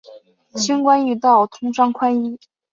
[0.55, 2.39] 轻关易道，通商宽衣。